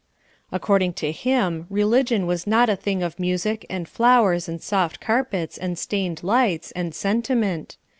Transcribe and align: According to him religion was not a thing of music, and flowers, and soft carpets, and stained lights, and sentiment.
According 0.51 0.93
to 0.93 1.11
him 1.11 1.67
religion 1.69 2.25
was 2.25 2.47
not 2.47 2.71
a 2.71 2.75
thing 2.75 3.03
of 3.03 3.19
music, 3.19 3.67
and 3.69 3.87
flowers, 3.87 4.49
and 4.49 4.59
soft 4.59 4.99
carpets, 4.99 5.59
and 5.59 5.77
stained 5.77 6.23
lights, 6.23 6.71
and 6.71 6.95
sentiment. 6.95 7.77